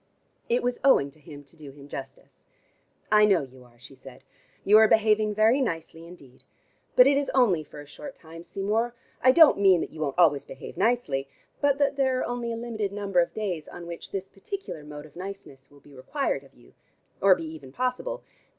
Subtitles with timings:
[0.49, 2.41] It was owing to him to do him justice.
[3.11, 4.23] "I know you are," she said,
[4.65, 6.43] "you are behaving very nicely indeed.
[6.95, 8.95] But it is only for a short time, Seymour.
[9.21, 11.29] I don't mean that you won't always behave nicely,
[11.61, 15.05] but that there are only a limited number of days on which this particular mode
[15.05, 16.73] of niceness will be required of you,
[17.21, 18.23] or be even possible.